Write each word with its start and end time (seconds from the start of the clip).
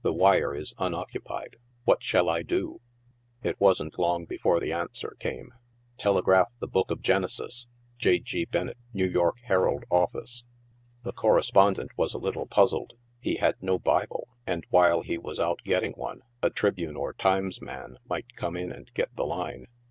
The 0.00 0.14
wire 0.14 0.54
is 0.54 0.72
uaoccuniod 0.78 1.56
What 1.84 2.02
shall 2.02 2.30
I 2.30 2.42
do 2.42 2.80
?"* 3.22 3.42
It 3.42 3.60
wasn't 3.60 3.98
long 3.98 4.24
before 4.24 4.58
the 4.58 4.72
answer 4.72 5.14
came." 5.18 5.52
Telegraph 5.98 6.48
the 6.60 6.66
Book 6.66 6.90
of 6.90 7.02
Genesis." 7.02 7.66
J. 7.98 8.18
G. 8.18 8.46
Bennett, 8.46 8.78
N. 8.96 9.12
Y. 9.14 9.30
Herald 9.44 9.84
Offlce. 9.90 10.44
The 11.02 11.12
correspondent 11.12 11.90
was 11.98 12.14
a 12.14 12.18
little 12.18 12.46
puzzled; 12.46 12.94
he 13.20 13.36
had 13.36 13.56
no 13.60 13.78
Bible, 13.78 14.28
and 14.46 14.64
while 14.70 15.02
he 15.02 15.18
was 15.18 15.38
out 15.38 15.58
getting 15.62 15.92
one, 15.92 16.22
a 16.42 16.48
Tribune 16.48 16.96
or 16.96 17.12
Times 17.12 17.60
man 17.60 17.98
might 18.08 18.34
come 18.34 18.56
in 18.56 18.72
and 18.72 18.90
get 18.94 19.14
the 19.14 19.26
line. 19.26 19.66